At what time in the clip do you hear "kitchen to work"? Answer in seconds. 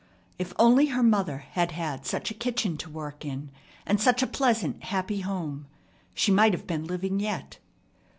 2.33-3.23